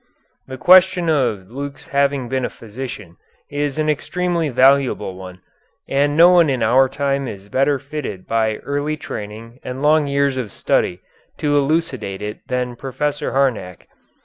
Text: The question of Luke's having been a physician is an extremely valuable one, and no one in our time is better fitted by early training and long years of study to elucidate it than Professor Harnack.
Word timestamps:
The 0.47 0.57
question 0.57 1.09
of 1.11 1.51
Luke's 1.51 1.89
having 1.89 2.27
been 2.27 2.43
a 2.43 2.49
physician 2.49 3.17
is 3.51 3.77
an 3.77 3.87
extremely 3.87 4.49
valuable 4.49 5.15
one, 5.15 5.41
and 5.87 6.17
no 6.17 6.31
one 6.31 6.49
in 6.49 6.63
our 6.63 6.89
time 6.89 7.27
is 7.27 7.49
better 7.49 7.77
fitted 7.77 8.25
by 8.25 8.55
early 8.65 8.97
training 8.97 9.59
and 9.61 9.83
long 9.83 10.07
years 10.07 10.37
of 10.37 10.51
study 10.51 11.01
to 11.37 11.55
elucidate 11.55 12.23
it 12.23 12.39
than 12.47 12.75
Professor 12.75 13.33
Harnack. 13.33 13.85